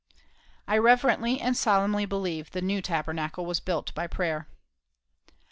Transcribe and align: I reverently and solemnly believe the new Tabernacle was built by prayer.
I 0.67 0.79
reverently 0.79 1.39
and 1.39 1.55
solemnly 1.55 2.07
believe 2.07 2.49
the 2.49 2.61
new 2.63 2.81
Tabernacle 2.81 3.45
was 3.45 3.59
built 3.59 3.93
by 3.93 4.07
prayer. 4.07 4.47